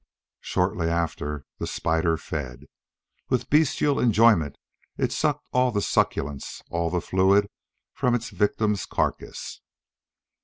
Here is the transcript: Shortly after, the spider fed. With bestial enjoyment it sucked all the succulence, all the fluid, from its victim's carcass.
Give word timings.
Shortly 0.39 0.89
after, 0.89 1.45
the 1.59 1.67
spider 1.67 2.17
fed. 2.17 2.65
With 3.29 3.51
bestial 3.51 3.99
enjoyment 3.99 4.57
it 4.97 5.11
sucked 5.11 5.45
all 5.53 5.69
the 5.69 5.79
succulence, 5.83 6.63
all 6.71 6.89
the 6.89 7.01
fluid, 7.01 7.51
from 7.93 8.15
its 8.15 8.31
victim's 8.31 8.87
carcass. 8.87 9.61